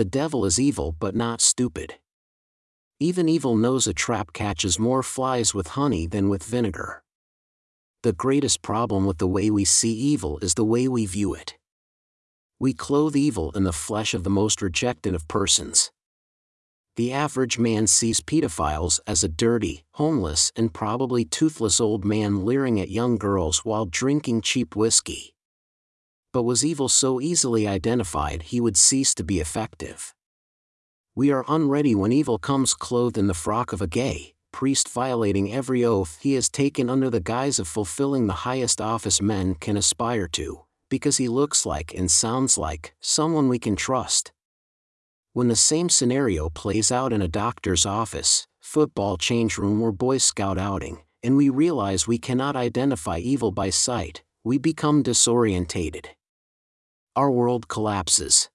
[0.00, 1.96] The devil is evil but not stupid.
[3.00, 7.02] Even evil knows a trap catches more flies with honey than with vinegar.
[8.02, 11.58] The greatest problem with the way we see evil is the way we view it.
[12.58, 15.90] We clothe evil in the flesh of the most rejected of persons.
[16.96, 22.80] The average man sees pedophiles as a dirty, homeless, and probably toothless old man leering
[22.80, 25.34] at young girls while drinking cheap whiskey.
[26.32, 30.14] But was evil so easily identified he would cease to be effective?
[31.16, 35.52] We are unready when evil comes clothed in the frock of a gay, priest violating
[35.52, 39.76] every oath he has taken under the guise of fulfilling the highest office men can
[39.76, 44.32] aspire to because he looks like and sounds like someone we can trust.
[45.32, 50.18] When the same scenario plays out in a doctor's office, football change room, or Boy
[50.18, 56.06] Scout outing, and we realize we cannot identify evil by sight, we become disorientated.
[57.16, 58.50] Our world collapses.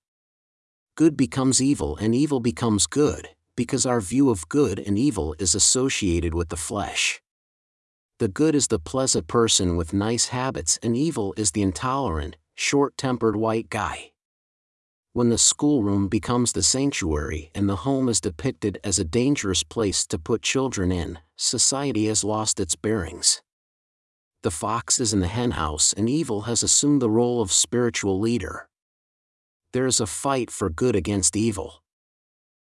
[0.95, 5.55] Good becomes evil and evil becomes good, because our view of good and evil is
[5.55, 7.21] associated with the flesh
[8.17, 13.35] the good is the pleasant person with nice habits and evil is the intolerant, short-tempered
[13.35, 14.11] white guy.
[15.11, 20.07] When the schoolroom becomes the sanctuary and the home is depicted as a dangerous place
[20.07, 23.41] to put children in, society has lost its bearings.
[24.45, 28.67] The fox is in the henhouse and evil has assumed the role of spiritual leader.
[29.73, 31.81] There is a fight for good against evil.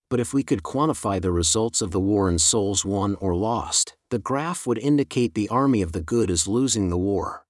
[0.08, 3.96] But if we could quantify the results of the war in souls won or lost,
[4.12, 7.44] the graph would indicate the army of the good is losing the war.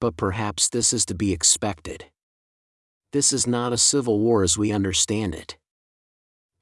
[0.00, 2.06] But perhaps this is to be expected.
[3.12, 5.58] This is not a civil war as we understand it.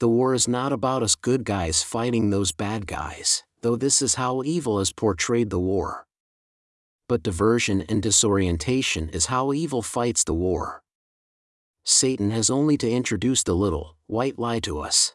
[0.01, 4.17] The war is not about us good guys fighting those bad guys, though this is
[4.17, 6.06] how evil has portrayed the war.
[7.09, 10.83] But diversion and disorientation is how evil fights the war.
[11.85, 15.15] Satan has only to introduce the little, white lie to us.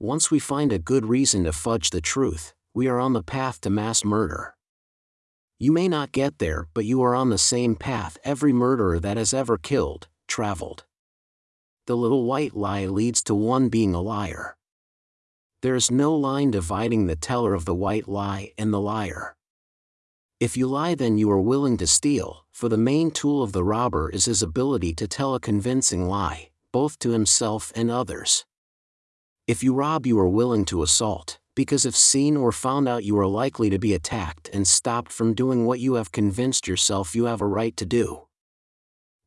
[0.00, 3.60] Once we find a good reason to fudge the truth, we are on the path
[3.60, 4.56] to mass murder.
[5.60, 9.16] You may not get there, but you are on the same path every murderer that
[9.16, 10.84] has ever killed, traveled.
[11.86, 14.56] The little white lie leads to one being a liar.
[15.62, 19.36] There is no line dividing the teller of the white lie and the liar.
[20.40, 23.62] If you lie, then you are willing to steal, for the main tool of the
[23.62, 28.46] robber is his ability to tell a convincing lie, both to himself and others.
[29.46, 33.18] If you rob, you are willing to assault because if seen or found out you
[33.18, 37.24] are likely to be attacked and stopped from doing what you have convinced yourself you
[37.26, 38.22] have a right to do.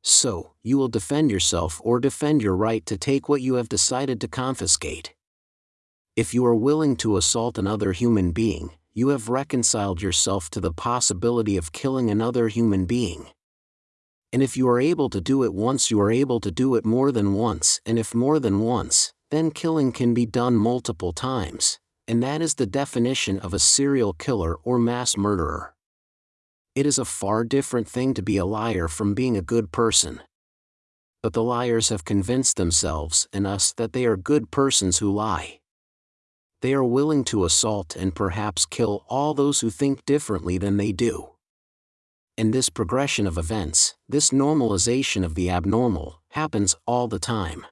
[0.01, 4.19] So, you will defend yourself or defend your right to take what you have decided
[4.22, 5.13] to confiscate.
[6.16, 10.74] If you are willing to assault another human being, you have reconciled yourself to the
[10.74, 13.28] possibility of killing another human being.
[14.31, 16.86] And if you are able to do it once, you are able to do it
[16.86, 21.80] more than once, and if more than once, then killing can be done multiple times
[22.08, 25.74] and that is the definition of a serial killer or mass murderer.
[26.75, 30.22] It is a far different thing to be a liar from being a good person.
[31.22, 35.60] But the liars have convinced themselves and us that they are good persons who lie.
[36.63, 40.94] They are willing to assault and perhaps kill all those who think differently than they
[40.94, 41.31] do.
[42.38, 47.66] And this progression of events, this normalization of the abnormal, happens all the time.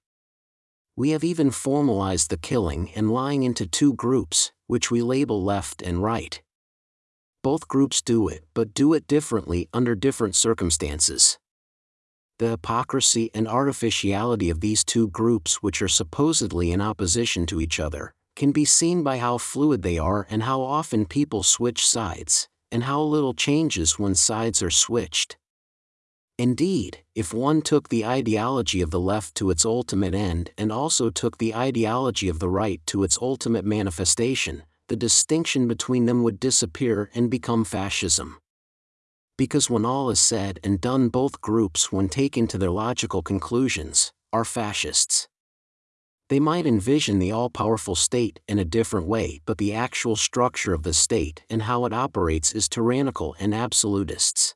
[0.97, 5.81] We have even formalized the killing and lying into two groups, which we label left
[5.81, 6.41] and right.
[7.43, 11.39] Both groups do it, but do it differently under different circumstances.
[12.39, 17.79] The hypocrisy and artificiality of these two groups, which are supposedly in opposition to each
[17.79, 22.47] other, can be seen by how fluid they are and how often people switch sides,
[22.71, 25.37] and how little changes when sides are switched.
[26.37, 31.09] Indeed, if one took the ideology of the left to its ultimate end and also
[31.09, 36.39] took the ideology of the right to its ultimate manifestation, the distinction between them would
[36.39, 38.39] disappear and become fascism.
[39.37, 44.11] Because when all is said and done, both groups, when taken to their logical conclusions,
[44.33, 45.27] are fascists.
[46.31, 50.73] They might envision the all powerful state in a different way, but the actual structure
[50.73, 54.55] of the state and how it operates is tyrannical and absolutists.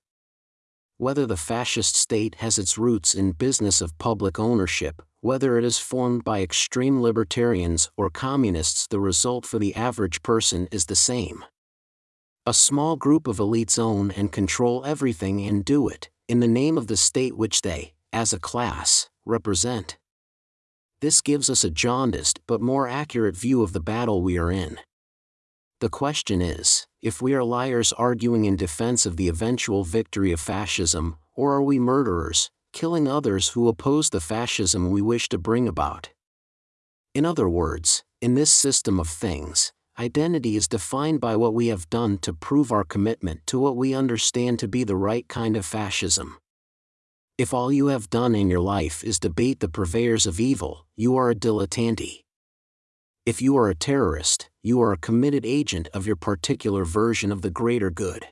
[1.00, 5.77] Whether the fascist state has its roots in business of public ownership, whether it is
[5.77, 11.44] formed by extreme libertarians or communists, the result for the average person is the same.
[12.45, 16.77] A small group of elites own and control everything and do it, in the name
[16.77, 19.98] of the state which they, as a class, represent.
[21.01, 24.80] This gives us a jaundiced but more accurate view of the battle we are in.
[25.81, 30.39] The question is if we are liars arguing in defense of the eventual victory of
[30.39, 35.68] fascism, or are we murderers, killing others who oppose the fascism we wish to bring
[35.68, 36.09] about.
[37.13, 41.89] In other words, in this system of things, identity is defined by what we have
[41.89, 45.65] done to prove our commitment to what we understand to be the right kind of
[45.65, 46.38] fascism.
[47.37, 51.15] If all you have done in your life is debate the purveyors of evil, you
[51.15, 52.23] are a dilettante.
[53.25, 57.41] If you are a terrorist, you are a committed agent of your particular version of
[57.41, 58.27] the greater good.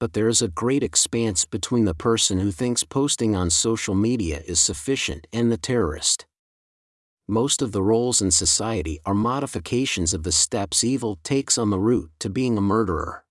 [0.00, 4.42] But there is a great expanse between the person who thinks posting on social media
[4.46, 6.26] is sufficient and the terrorist
[7.32, 11.78] most of the roles in society are modifications of the steps evil takes on the
[11.78, 13.24] route to being a murderer.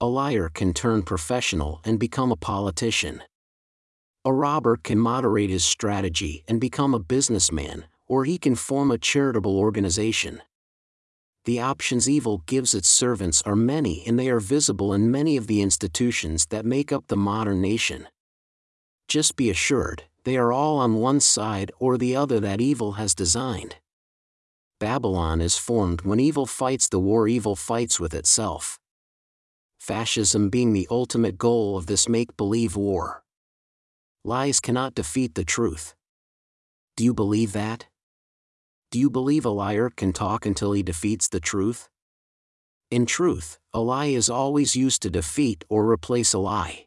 [0.00, 3.22] A liar can turn professional and become a politician.
[4.26, 8.98] A robber can moderate his strategy and become a businessman, or he can form a
[8.98, 10.42] charitable organization.
[11.44, 15.46] The options evil gives its servants are many and they are visible in many of
[15.46, 18.08] the institutions that make up the modern nation.
[19.06, 23.14] Just be assured, they are all on one side or the other that evil has
[23.14, 23.76] designed.
[24.80, 28.80] Babylon is formed when evil fights the war evil fights with itself.
[29.78, 33.22] Fascism being the ultimate goal of this make believe war.
[34.26, 35.94] Lies cannot defeat the truth.
[36.96, 37.86] Do you believe that?
[38.90, 41.88] Do you believe a liar can talk until he defeats the truth?
[42.90, 46.86] In truth, a lie is always used to defeat or replace a lie.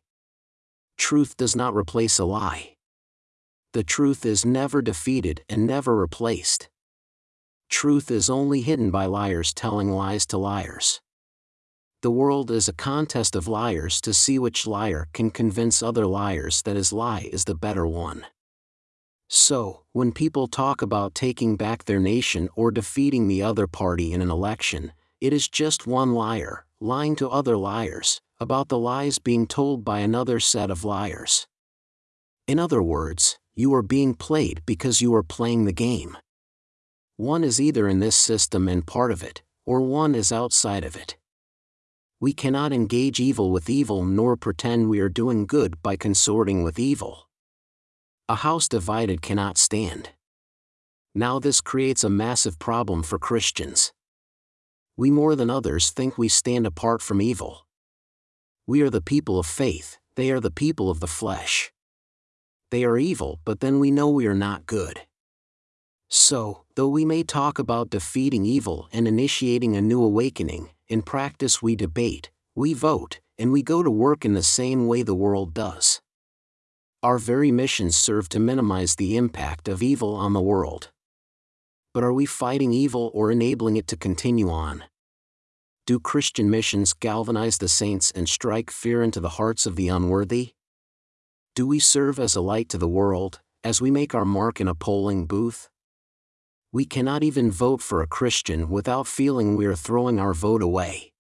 [0.98, 2.76] Truth does not replace a lie
[3.72, 6.70] the truth is never defeated and never replaced.
[7.70, 11.02] Truth is only hidden by liars telling lies to liars.
[12.02, 16.62] The world is a contest of liars to see which liar can convince other liars
[16.62, 18.26] that his lie is the better one.
[19.28, 24.22] So, when people talk about taking back their nation or defeating the other party in
[24.22, 29.46] an election, it is just one liar, lying to other liars, about the lies being
[29.46, 31.48] told by another set of liars.
[32.48, 36.18] In other words, you are being played because you are playing the game.
[37.18, 40.96] One is either in this system and part of it, or one is outside of
[40.96, 41.18] it.
[42.20, 46.78] We cannot engage evil with evil nor pretend we are doing good by consorting with
[46.78, 47.30] evil.
[48.28, 50.10] A house divided cannot stand.
[51.16, 53.94] Now, this creates a massive problem for Christians.
[54.98, 57.66] We more than others think we stand apart from evil.
[58.68, 61.72] We are the people of faith, they are the people of the flesh
[62.72, 65.02] they are evil, but then we know we are not good.
[66.08, 71.62] So, though we may talk about defeating evil and initiating a new awakening, in practice
[71.62, 75.54] we debate, we vote, and we go to work in the same way the world
[75.54, 76.02] does.
[77.04, 80.92] Our very missions serve to minimize the impact of evil on the world.
[81.94, 84.84] But are we fighting evil or enabling it to continue on?
[85.86, 90.54] Do Christian missions galvanize the saints and strike fear into the hearts of the unworthy?
[91.56, 94.68] Do we serve as a light to the world, as we make our mark in
[94.68, 95.70] a polling booth?
[96.72, 101.14] We cannot even vote for a Christian without feeling we are throwing our vote away.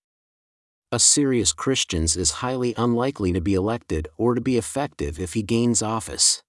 [0.91, 5.41] A serious Christian is highly unlikely to be elected or to be effective if he
[5.41, 6.43] gains office.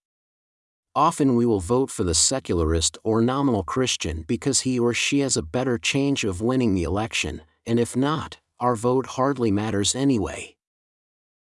[0.95, 5.35] Often we will vote for the secularist or nominal Christian because he or she has
[5.35, 10.57] a better chance of winning the election, and if not, our vote hardly matters anyway.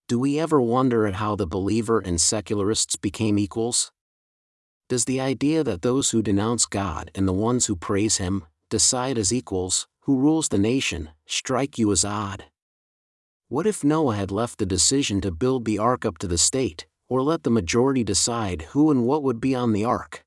[0.09, 3.93] Do we ever wonder at how the believer and secularists became equals?
[4.89, 9.17] Does the idea that those who denounce God and the ones who praise Him decide
[9.17, 12.45] as equals, who rules the nation, strike you as odd?
[13.49, 16.87] What if Noah had left the decision to build the ark up to the state,
[17.09, 20.23] or let the majority decide who and what would be on the ark?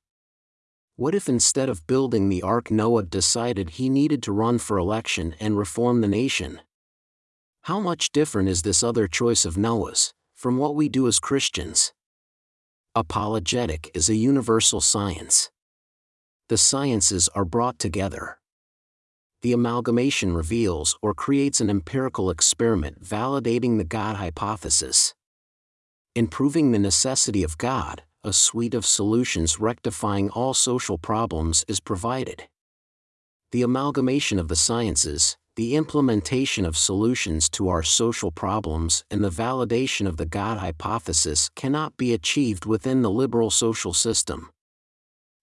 [0.96, 5.36] What if instead of building the ark, Noah decided he needed to run for election
[5.38, 6.60] and reform the nation?
[7.62, 11.92] How much different is this other choice of Noah's from what we do as Christians?
[12.98, 15.52] Apologetic is a universal science.
[16.48, 18.38] The sciences are brought together.
[19.42, 25.14] The amalgamation reveals or creates an empirical experiment validating the God hypothesis.
[26.16, 31.78] In proving the necessity of God, a suite of solutions rectifying all social problems is
[31.78, 32.48] provided.
[33.52, 39.28] The amalgamation of the sciences, the implementation of solutions to our social problems and the
[39.28, 44.50] validation of the God hypothesis cannot be achieved within the liberal social system.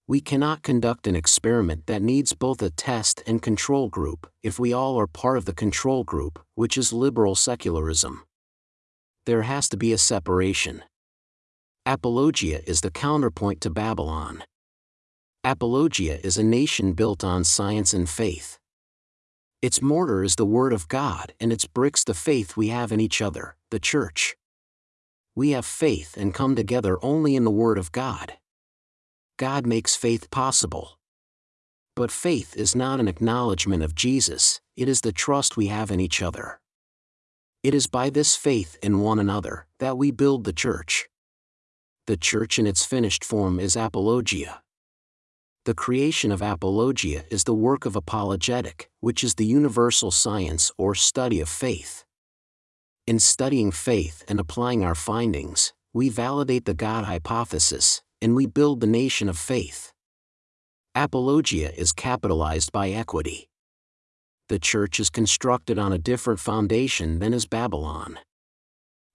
[0.07, 4.71] We cannot conduct an experiment that needs both a test and control group if we
[4.71, 8.23] all are part of the control group, which is liberal secularism.
[9.25, 10.81] There has to be a separation.
[11.85, 14.45] Apologia is the counterpoint to Babylon.
[15.43, 18.59] Apologia is a nation built on science and faith.
[19.61, 22.99] Its mortar is the Word of God and its bricks the faith we have in
[22.99, 24.35] each other, the Church.
[25.35, 28.33] We have faith and come together only in the Word of God.
[29.37, 30.97] God makes faith possible.
[31.95, 35.99] But faith is not an acknowledgement of Jesus, it is the trust we have in
[35.99, 36.59] each other.
[37.63, 41.07] It is by this faith in one another that we build the church.
[42.05, 44.61] The church in its finished form is apologia.
[45.65, 50.95] The creation of apologia is the work of apologetic, which is the universal science or
[50.95, 52.05] study of faith.
[53.05, 58.79] In studying faith and applying our findings, we validate the God hypothesis, and we build
[58.79, 59.91] the nation of faith.
[60.95, 63.49] Apologia is capitalized by equity
[64.47, 68.19] the church is constructed on a different foundation than is Babylon.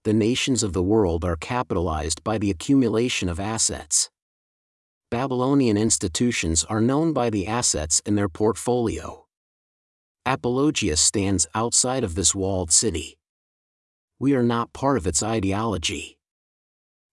[0.03, 4.11] The nations of the world are capitalized by the accumulation of assets.
[5.11, 9.27] Babylonian institutions are known by the assets in their portfolio.
[10.25, 13.19] Apologia stands outside of this walled city.
[14.19, 16.19] We are not part of its ideology.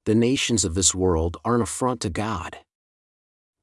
[0.06, 2.58] The nations of this world are an affront to God.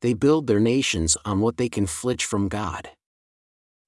[0.01, 2.91] They build their nations on what they can flitch from God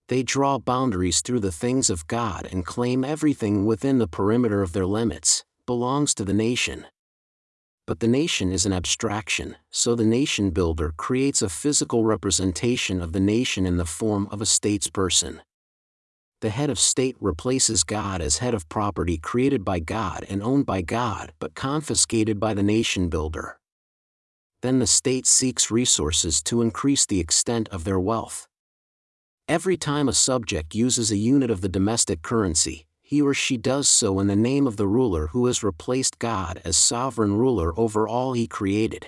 [0.08, 4.72] they draw boundaries through the things of God and claim everything within the perimeter of
[4.72, 6.86] their limits belongs to the nation.
[7.86, 13.12] But the nation is an abstraction, so the nation builder creates a physical representation of
[13.12, 15.40] the nation in the form of a state's person.
[16.40, 20.66] The head of state replaces God as head of property created by God and owned
[20.66, 23.58] by God but confiscated by the nation builder.
[24.62, 28.48] Then the state seeks resources to increase the extent of their wealth.
[29.48, 33.88] Every time a subject uses a unit of the domestic currency, he or she does
[33.88, 38.08] so in the name of the ruler who has replaced God as sovereign ruler over
[38.08, 39.06] all he created.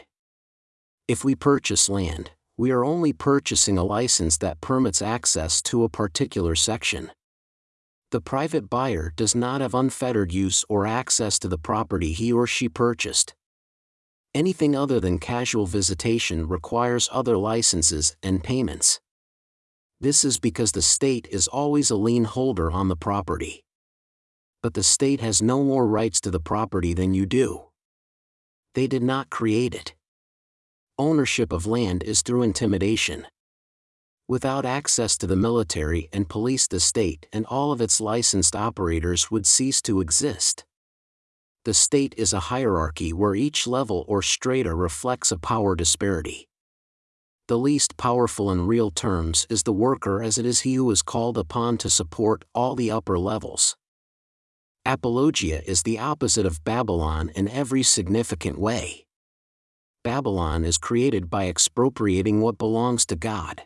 [1.08, 5.88] If we purchase land, we are only purchasing a license that permits access to a
[5.88, 7.10] particular section.
[8.12, 12.46] The private buyer does not have unfettered use or access to the property he or
[12.46, 13.34] she purchased.
[14.32, 19.00] Anything other than casual visitation requires other licenses and payments.
[20.00, 23.64] This is because the state is always a lien holder on the property.
[24.62, 27.64] But the state has no more rights to the property than you do.
[28.74, 29.94] They did not create it.
[30.98, 33.26] Ownership of land is through intimidation.
[34.26, 39.30] Without access to the military and police, the state and all of its licensed operators
[39.30, 40.64] would cease to exist.
[41.64, 46.48] The state is a hierarchy where each level or strata reflects a power disparity
[47.48, 51.00] the least powerful in real terms is the worker as it is he who is
[51.00, 53.74] called upon to support all the upper levels.
[54.86, 59.04] Apologia is the opposite of Babylon in every significant way.
[60.02, 63.62] Babylon is created by expropriating what belongs to God.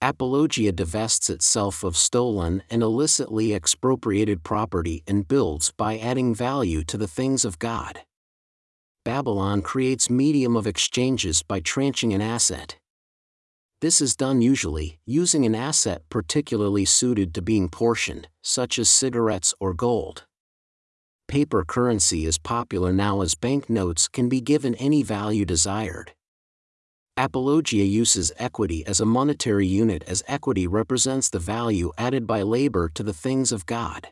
[0.00, 6.96] Apologia divests itself of stolen and illicitly expropriated property and builds by adding value to
[6.96, 8.00] the things of God.
[9.04, 12.76] Babylon creates medium of exchanges by tranching an asset.
[13.82, 19.54] This is done usually using an asset particularly suited to being portioned, such as cigarettes
[19.58, 20.24] or gold.
[21.26, 26.12] Paper currency is popular now as banknotes can be given any value desired.
[27.16, 32.88] Apologia uses equity as a monetary unit as equity represents the value added by labor
[32.94, 34.10] to the things of God.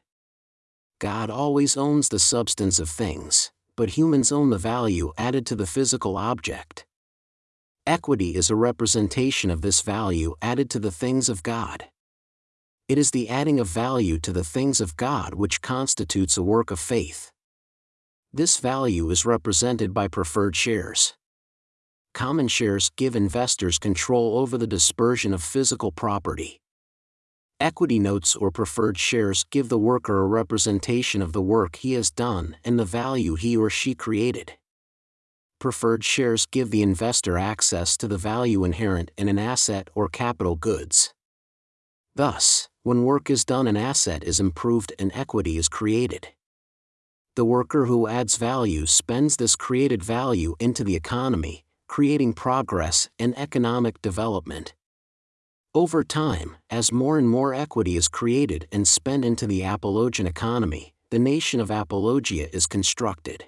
[0.99, 5.67] God always owns the substance of things but humans own the value added to the
[5.67, 6.85] physical object.
[7.91, 11.87] Equity is a representation of this value added to the things of God.
[12.87, 16.71] It is the adding of value to the things of God which constitutes a work
[16.71, 17.33] of faith.
[18.33, 21.15] This value is represented by preferred shares.
[22.15, 26.61] Common shares give investors control over the dispersion of physical property.
[27.59, 32.13] Equity notes or preferred shares give the worker a representation of the work he has
[32.13, 34.53] done and the value he or she created.
[35.61, 40.57] Preferred shares give the investor access to the value inherent in an asset or capital
[40.57, 41.13] goods.
[42.17, 46.29] Thus, when work is done, an asset is improved and equity is created.
[47.37, 53.39] The worker who adds value spends this created value into the economy, creating progress and
[53.39, 54.73] economic development.
[55.75, 60.95] Over time, as more and more equity is created and spent into the Apologian economy,
[61.11, 63.45] the nation of Apologia is constructed.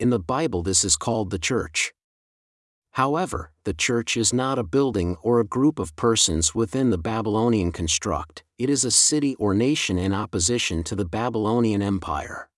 [0.00, 1.92] In the Bible, this is called the church.
[2.92, 7.70] However, the church is not a building or a group of persons within the Babylonian
[7.70, 12.49] construct, it is a city or nation in opposition to the Babylonian Empire.